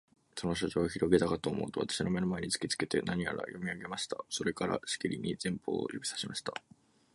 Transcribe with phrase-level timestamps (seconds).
[0.35, 4.17] その書状をひろげたかとおもうと、私の眼の前に突きつけて、何やら読み上げました。
[4.31, 6.55] それから、しきりに前方を指さしました。